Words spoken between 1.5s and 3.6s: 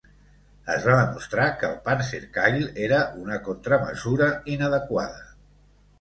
que el panzerkeil era una